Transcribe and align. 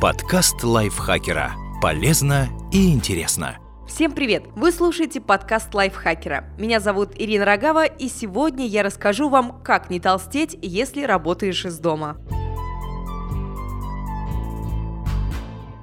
Подкаст 0.00 0.64
лайфхакера. 0.64 1.52
Полезно 1.82 2.48
и 2.72 2.90
интересно. 2.90 3.58
Всем 3.86 4.12
привет! 4.12 4.44
Вы 4.56 4.72
слушаете 4.72 5.20
подкаст 5.20 5.74
лайфхакера. 5.74 6.54
Меня 6.58 6.80
зовут 6.80 7.10
Ирина 7.16 7.44
Рогава, 7.44 7.84
и 7.84 8.08
сегодня 8.08 8.66
я 8.66 8.82
расскажу 8.82 9.28
вам, 9.28 9.60
как 9.62 9.90
не 9.90 10.00
толстеть, 10.00 10.56
если 10.62 11.02
работаешь 11.02 11.66
из 11.66 11.78
дома. 11.78 12.16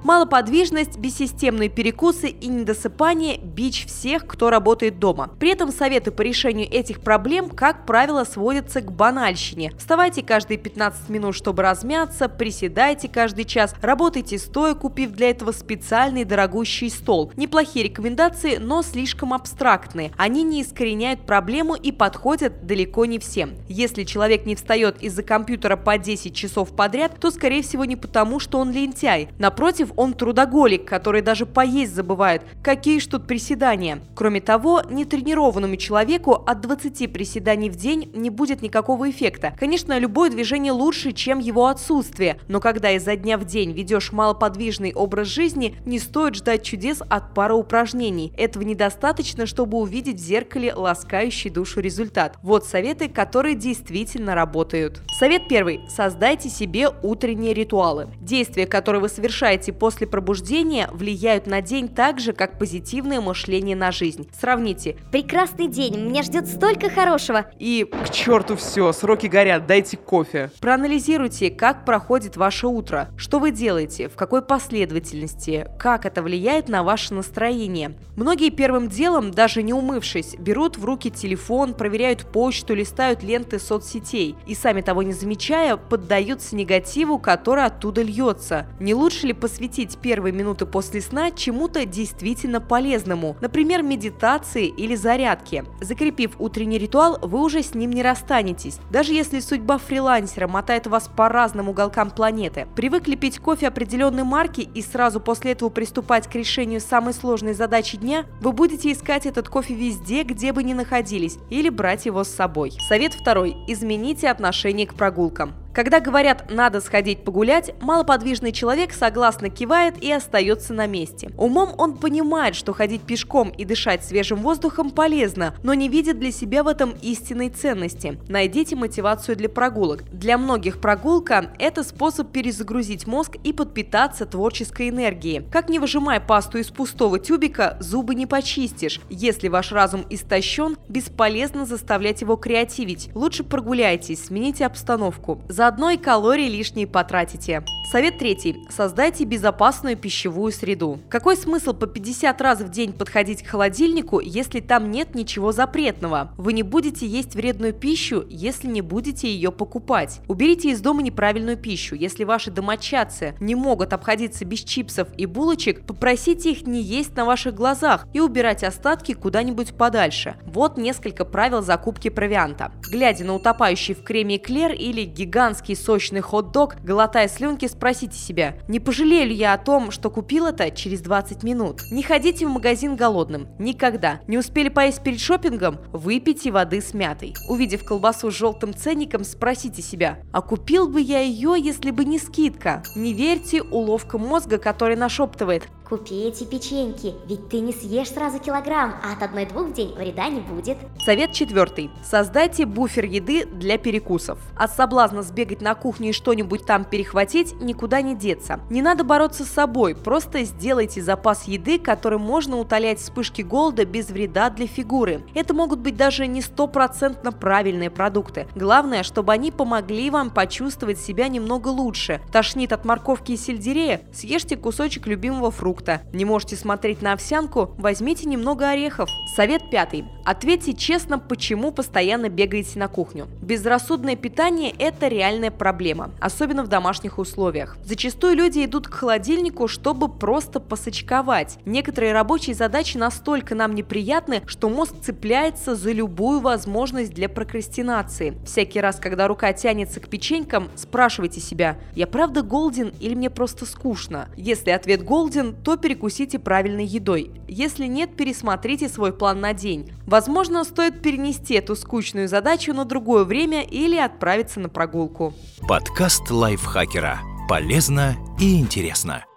Малоподвижность, 0.08 0.96
бессистемные 0.96 1.68
перекусы 1.68 2.30
и 2.30 2.46
недосыпание– 2.46 3.36
бич 3.42 3.84
всех, 3.84 4.26
кто 4.26 4.48
работает 4.48 4.98
дома. 4.98 5.28
При 5.38 5.50
этом 5.50 5.70
советы 5.70 6.12
по 6.12 6.22
решению 6.22 6.66
этих 6.66 7.02
проблем, 7.02 7.50
как 7.50 7.84
правило, 7.84 8.24
сводятся 8.24 8.80
к 8.80 8.90
банальщине. 8.90 9.74
Вставайте 9.76 10.22
каждые 10.22 10.56
15 10.56 11.10
минут, 11.10 11.34
чтобы 11.34 11.62
размяться, 11.62 12.30
приседайте 12.30 13.06
каждый 13.06 13.44
час, 13.44 13.74
работайте 13.82 14.38
стоя, 14.38 14.72
купив 14.72 15.10
для 15.10 15.28
этого 15.28 15.52
специальный 15.52 16.24
дорогущий 16.24 16.88
стол. 16.88 17.30
Неплохие 17.36 17.84
рекомендации, 17.84 18.56
но 18.56 18.80
слишком 18.80 19.34
абстрактные. 19.34 20.12
Они 20.16 20.42
не 20.42 20.62
искореняют 20.62 21.26
проблему 21.26 21.74
и 21.74 21.92
подходят 21.92 22.64
далеко 22.64 23.04
не 23.04 23.18
всем. 23.18 23.56
Если 23.68 24.04
человек 24.04 24.46
не 24.46 24.54
встает 24.54 25.02
из-за 25.02 25.22
компьютера 25.22 25.76
по 25.76 25.98
10 25.98 26.34
часов 26.34 26.74
подряд, 26.74 27.20
то, 27.20 27.30
скорее 27.30 27.62
всего, 27.62 27.84
не 27.84 27.96
потому, 27.96 28.40
что 28.40 28.56
он 28.56 28.72
лентяй. 28.72 29.28
Напротив, 29.38 29.92
он 29.98 30.14
трудоголик, 30.14 30.84
который 30.84 31.22
даже 31.22 31.44
поесть 31.44 31.92
забывает. 31.92 32.42
Какие 32.62 33.00
ж 33.00 33.06
тут 33.06 33.26
приседания? 33.26 33.98
Кроме 34.14 34.40
того, 34.40 34.80
нетренированному 34.88 35.74
человеку 35.74 36.34
от 36.34 36.60
20 36.60 37.12
приседаний 37.12 37.68
в 37.68 37.74
день 37.74 38.08
не 38.14 38.30
будет 38.30 38.62
никакого 38.62 39.10
эффекта. 39.10 39.54
Конечно, 39.58 39.98
любое 39.98 40.30
движение 40.30 40.70
лучше, 40.70 41.10
чем 41.10 41.40
его 41.40 41.66
отсутствие, 41.66 42.38
но 42.46 42.60
когда 42.60 42.92
изо 42.92 43.16
дня 43.16 43.36
в 43.36 43.44
день 43.44 43.72
ведешь 43.72 44.12
малоподвижный 44.12 44.92
образ 44.94 45.26
жизни, 45.26 45.74
не 45.84 45.98
стоит 45.98 46.36
ждать 46.36 46.62
чудес 46.62 47.02
от 47.08 47.34
пары 47.34 47.54
упражнений. 47.54 48.32
Этого 48.36 48.62
недостаточно, 48.62 49.46
чтобы 49.46 49.78
увидеть 49.78 50.20
в 50.20 50.24
зеркале 50.24 50.74
ласкающий 50.74 51.50
душу 51.50 51.80
результат. 51.80 52.38
Вот 52.44 52.64
советы, 52.64 53.08
которые 53.08 53.56
действительно 53.56 54.36
работают. 54.36 55.02
Совет 55.18 55.48
первый. 55.48 55.80
Создайте 55.88 56.48
себе 56.48 56.88
утренние 57.02 57.52
ритуалы. 57.52 58.10
Действия, 58.20 58.66
которые 58.66 59.02
вы 59.02 59.08
совершаете 59.08 59.72
после 59.72 59.87
после 59.88 60.06
пробуждения 60.06 60.90
влияют 60.92 61.46
на 61.46 61.62
день 61.62 61.88
так 61.88 62.20
же, 62.20 62.34
как 62.34 62.58
позитивное 62.58 63.22
мышление 63.22 63.74
на 63.74 63.90
жизнь. 63.90 64.28
Сравните. 64.38 64.98
Прекрасный 65.10 65.66
день, 65.66 65.98
меня 65.98 66.22
ждет 66.22 66.46
столько 66.46 66.90
хорошего. 66.90 67.46
И 67.58 67.86
к 68.04 68.10
черту 68.10 68.54
все, 68.54 68.92
сроки 68.92 69.28
горят, 69.28 69.66
дайте 69.66 69.96
кофе. 69.96 70.50
Проанализируйте, 70.60 71.50
как 71.50 71.86
проходит 71.86 72.36
ваше 72.36 72.66
утро, 72.66 73.08
что 73.16 73.38
вы 73.38 73.50
делаете, 73.50 74.10
в 74.10 74.14
какой 74.14 74.42
последовательности, 74.42 75.66
как 75.78 76.04
это 76.04 76.22
влияет 76.22 76.68
на 76.68 76.82
ваше 76.82 77.14
настроение. 77.14 77.94
Многие 78.14 78.50
первым 78.50 78.88
делом, 78.88 79.30
даже 79.30 79.62
не 79.62 79.72
умывшись, 79.72 80.34
берут 80.38 80.76
в 80.76 80.84
руки 80.84 81.10
телефон, 81.10 81.72
проверяют 81.72 82.26
почту, 82.26 82.74
листают 82.74 83.22
ленты 83.22 83.58
соцсетей 83.58 84.36
и 84.46 84.54
сами 84.54 84.82
того 84.82 85.02
не 85.02 85.14
замечая, 85.14 85.78
поддаются 85.78 86.56
негативу, 86.56 87.18
который 87.18 87.64
оттуда 87.64 88.02
льется. 88.02 88.66
Не 88.80 88.92
лучше 88.92 89.28
ли 89.28 89.32
посвятить 89.32 89.77
посвятить 89.78 89.98
первые 89.98 90.32
минуты 90.32 90.66
после 90.66 91.00
сна 91.00 91.30
чему-то 91.30 91.84
действительно 91.84 92.60
полезному, 92.60 93.36
например, 93.40 93.82
медитации 93.82 94.66
или 94.66 94.96
зарядке. 94.96 95.64
Закрепив 95.80 96.32
утренний 96.40 96.78
ритуал, 96.78 97.18
вы 97.22 97.40
уже 97.40 97.62
с 97.62 97.74
ним 97.74 97.90
не 97.90 98.02
расстанетесь. 98.02 98.80
Даже 98.90 99.12
если 99.12 99.38
судьба 99.38 99.78
фрилансера 99.78 100.48
мотает 100.48 100.88
вас 100.88 101.08
по 101.08 101.28
разным 101.28 101.68
уголкам 101.68 102.10
планеты. 102.10 102.66
Привыкли 102.74 103.14
пить 103.14 103.38
кофе 103.38 103.68
определенной 103.68 104.24
марки 104.24 104.62
и 104.62 104.82
сразу 104.82 105.20
после 105.20 105.52
этого 105.52 105.68
приступать 105.68 106.26
к 106.26 106.34
решению 106.34 106.80
самой 106.80 107.14
сложной 107.14 107.54
задачи 107.54 107.96
дня, 107.96 108.24
вы 108.40 108.52
будете 108.52 108.90
искать 108.90 109.26
этот 109.26 109.48
кофе 109.48 109.74
везде, 109.74 110.24
где 110.24 110.52
бы 110.52 110.64
ни 110.64 110.74
находились, 110.74 111.38
или 111.50 111.68
брать 111.68 112.06
его 112.06 112.24
с 112.24 112.28
собой. 112.28 112.72
Совет 112.88 113.14
второй. 113.14 113.56
Измените 113.68 114.28
отношение 114.28 114.88
к 114.88 114.94
прогулкам. 114.94 115.54
Когда 115.74 116.00
говорят 116.00 116.50
«надо 116.50 116.80
сходить 116.80 117.24
погулять», 117.24 117.72
малоподвижный 117.80 118.52
человек 118.52 118.92
согласно 118.92 119.48
кивает 119.48 120.02
и 120.02 120.10
остается 120.10 120.72
на 120.72 120.86
месте. 120.86 121.30
Умом 121.36 121.74
он 121.78 121.96
понимает, 121.96 122.56
что 122.56 122.72
ходить 122.72 123.02
пешком 123.02 123.50
и 123.50 123.64
дышать 123.64 124.04
свежим 124.04 124.38
воздухом 124.38 124.90
полезно, 124.90 125.54
но 125.62 125.74
не 125.74 125.88
видит 125.88 126.18
для 126.18 126.32
себя 126.32 126.62
в 126.64 126.68
этом 126.68 126.94
истинной 127.02 127.50
ценности. 127.50 128.18
Найдите 128.28 128.74
мотивацию 128.74 129.36
для 129.36 129.48
прогулок. 129.48 130.02
Для 130.12 130.38
многих 130.38 130.80
прогулка– 130.80 131.50
это 131.58 131.84
способ 131.84 132.32
перезагрузить 132.32 133.06
мозг 133.06 133.36
и 133.44 133.52
подпитаться 133.52 134.26
творческой 134.26 134.88
энергией. 134.88 135.44
Как 135.50 135.68
не 135.68 135.78
выжимая 135.78 136.18
пасту 136.20 136.58
из 136.58 136.68
пустого 136.68 137.18
тюбика, 137.18 137.76
зубы 137.80 138.14
не 138.14 138.26
почистишь. 138.26 139.00
Если 139.10 139.48
ваш 139.48 139.70
разум 139.72 140.04
истощен, 140.10 140.76
бесполезно 140.88 141.66
заставлять 141.66 142.22
его 142.22 142.36
креативить. 142.36 143.10
Лучше 143.14 143.44
прогуляйтесь, 143.44 144.26
смените 144.26 144.66
обстановку. 144.66 145.40
За 145.58 145.64
заодно 145.64 145.90
и 145.90 145.96
калорий 145.96 146.48
лишние 146.48 146.86
потратите. 146.86 147.64
Совет 147.90 148.18
третий. 148.18 148.66
Создайте 148.68 149.24
безопасную 149.24 149.96
пищевую 149.96 150.52
среду. 150.52 151.00
Какой 151.08 151.38
смысл 151.38 151.72
по 151.72 151.86
50 151.86 152.38
раз 152.42 152.60
в 152.60 152.68
день 152.68 152.92
подходить 152.92 153.42
к 153.42 153.46
холодильнику, 153.46 154.20
если 154.20 154.60
там 154.60 154.90
нет 154.90 155.14
ничего 155.14 155.52
запретного? 155.52 156.34
Вы 156.36 156.52
не 156.52 156.62
будете 156.62 157.06
есть 157.06 157.34
вредную 157.34 157.72
пищу, 157.72 158.26
если 158.28 158.68
не 158.68 158.82
будете 158.82 159.32
ее 159.32 159.50
покупать. 159.50 160.20
Уберите 160.28 160.68
из 160.68 160.82
дома 160.82 161.00
неправильную 161.00 161.56
пищу. 161.56 161.94
Если 161.94 162.24
ваши 162.24 162.50
домочадцы 162.50 163.34
не 163.40 163.54
могут 163.54 163.94
обходиться 163.94 164.44
без 164.44 164.60
чипсов 164.64 165.08
и 165.16 165.24
булочек, 165.24 165.86
попросите 165.86 166.52
их 166.52 166.66
не 166.66 166.82
есть 166.82 167.16
на 167.16 167.24
ваших 167.24 167.54
глазах 167.54 168.06
и 168.12 168.20
убирать 168.20 168.64
остатки 168.64 169.14
куда-нибудь 169.14 169.72
подальше. 169.72 170.36
Вот 170.44 170.76
несколько 170.76 171.24
правил 171.24 171.62
закупки 171.62 172.10
провианта. 172.10 172.70
Глядя 172.90 173.24
на 173.24 173.34
утопающий 173.34 173.94
в 173.94 174.02
креме 174.02 174.36
эклер 174.36 174.72
или 174.72 175.04
гигантский 175.04 175.74
сочный 175.74 176.20
хот-дог, 176.20 176.76
глотая 176.84 177.28
слюнки, 177.28 177.77
спросите 177.78 178.18
себя, 178.18 178.56
не 178.66 178.80
пожалею 178.80 179.28
ли 179.28 179.34
я 179.36 179.52
о 179.52 179.58
том, 179.58 179.92
что 179.92 180.10
купил 180.10 180.46
это 180.46 180.68
через 180.72 181.00
20 181.00 181.44
минут? 181.44 181.82
Не 181.92 182.02
ходите 182.02 182.44
в 182.44 182.50
магазин 182.50 182.96
голодным. 182.96 183.46
Никогда. 183.60 184.20
Не 184.26 184.36
успели 184.36 184.68
поесть 184.68 185.04
перед 185.04 185.20
шопингом? 185.20 185.78
Выпейте 185.92 186.50
воды 186.50 186.80
с 186.80 186.92
мятой. 186.92 187.34
Увидев 187.48 187.84
колбасу 187.84 188.32
с 188.32 188.34
желтым 188.34 188.74
ценником, 188.74 189.22
спросите 189.22 189.80
себя, 189.80 190.18
а 190.32 190.42
купил 190.42 190.88
бы 190.88 191.00
я 191.00 191.20
ее, 191.20 191.54
если 191.56 191.92
бы 191.92 192.04
не 192.04 192.18
скидка? 192.18 192.82
Не 192.96 193.12
верьте 193.12 193.62
уловкам 193.62 194.22
мозга, 194.22 194.58
который 194.58 194.96
нашептывает, 194.96 195.68
Купи 195.88 196.24
эти 196.24 196.44
печеньки, 196.44 197.14
ведь 197.26 197.48
ты 197.48 197.60
не 197.60 197.72
съешь 197.72 198.10
сразу 198.10 198.38
килограмм, 198.38 198.96
а 199.02 199.14
от 199.14 199.22
одной-двух 199.22 199.68
в 199.68 199.72
день 199.72 199.94
вреда 199.94 200.28
не 200.28 200.40
будет. 200.40 200.76
Совет 201.02 201.32
четвертый. 201.32 201.90
Создайте 202.04 202.66
буфер 202.66 203.06
еды 203.06 203.46
для 203.46 203.78
перекусов. 203.78 204.38
От 204.54 204.70
соблазна 204.70 205.22
сбегать 205.22 205.62
на 205.62 205.74
кухню 205.74 206.10
и 206.10 206.12
что-нибудь 206.12 206.66
там 206.66 206.84
перехватить 206.84 207.58
никуда 207.62 208.02
не 208.02 208.14
деться. 208.14 208.60
Не 208.68 208.82
надо 208.82 209.02
бороться 209.02 209.44
с 209.44 209.48
собой, 209.48 209.94
просто 209.94 210.44
сделайте 210.44 211.00
запас 211.00 211.44
еды, 211.44 211.78
который 211.78 212.18
можно 212.18 212.58
утолять 212.58 212.98
вспышки 212.98 213.40
голода 213.40 213.86
без 213.86 214.10
вреда 214.10 214.50
для 214.50 214.66
фигуры. 214.66 215.22
Это 215.34 215.54
могут 215.54 215.78
быть 215.78 215.96
даже 215.96 216.26
не 216.26 216.42
стопроцентно 216.42 217.32
правильные 217.32 217.88
продукты. 217.88 218.46
Главное, 218.54 219.04
чтобы 219.04 219.32
они 219.32 219.50
помогли 219.50 220.10
вам 220.10 220.28
почувствовать 220.28 220.98
себя 220.98 221.28
немного 221.28 221.68
лучше. 221.68 222.20
Тошнит 222.30 222.74
от 222.74 222.84
морковки 222.84 223.32
и 223.32 223.36
сельдерея? 223.38 224.02
Съешьте 224.12 224.58
кусочек 224.58 225.06
любимого 225.06 225.50
фрукта 225.50 225.77
фрукта. 225.78 226.02
Не 226.12 226.24
можете 226.24 226.56
смотреть 226.56 227.02
на 227.02 227.12
овсянку? 227.12 227.74
Возьмите 227.78 228.28
немного 228.28 228.68
орехов. 228.68 229.08
Совет 229.36 229.70
пятый. 229.70 230.04
Ответьте 230.30 230.74
честно, 230.74 231.18
почему 231.18 231.72
постоянно 231.72 232.28
бегаете 232.28 232.78
на 232.78 232.88
кухню. 232.88 233.28
Безрассудное 233.40 234.14
питание– 234.14 234.74
это 234.78 235.08
реальная 235.08 235.50
проблема, 235.50 236.10
особенно 236.20 236.62
в 236.62 236.68
домашних 236.68 237.18
условиях. 237.18 237.78
Зачастую 237.82 238.36
люди 238.36 238.62
идут 238.66 238.88
к 238.88 238.92
холодильнику, 238.92 239.68
чтобы 239.68 240.10
просто 240.10 240.60
посочковать. 240.60 241.56
Некоторые 241.64 242.12
рабочие 242.12 242.54
задачи 242.54 242.98
настолько 242.98 243.54
нам 243.54 243.74
неприятны, 243.74 244.42
что 244.44 244.68
мозг 244.68 244.96
цепляется 245.00 245.74
за 245.74 245.92
любую 245.92 246.40
возможность 246.40 247.14
для 247.14 247.30
прокрастинации. 247.30 248.36
Всякий 248.44 248.82
раз, 248.82 248.96
когда 248.96 249.28
рука 249.28 249.54
тянется 249.54 249.98
к 249.98 250.10
печенькам, 250.10 250.68
спрашивайте 250.76 251.40
себя, 251.40 251.78
я 251.94 252.06
правда 252.06 252.42
голден 252.42 252.92
или 253.00 253.14
мне 253.14 253.30
просто 253.30 253.64
скучно? 253.64 254.28
Если 254.36 254.72
ответ 254.72 255.02
голден, 255.02 255.56
то 255.64 255.78
перекусите 255.78 256.38
правильной 256.38 256.84
едой. 256.84 257.30
Если 257.48 257.86
нет, 257.86 258.14
пересмотрите 258.14 258.90
свой 258.90 259.14
план 259.14 259.40
на 259.40 259.54
день. 259.54 259.90
Возможно, 260.18 260.64
стоит 260.64 261.00
перенести 261.00 261.54
эту 261.54 261.76
скучную 261.76 262.26
задачу 262.26 262.74
на 262.74 262.84
другое 262.84 263.22
время 263.22 263.62
или 263.62 263.96
отправиться 263.96 264.58
на 264.58 264.68
прогулку. 264.68 265.32
Подкаст 265.68 266.28
лайфхакера. 266.28 267.20
Полезно 267.48 268.16
и 268.40 268.58
интересно. 268.58 269.27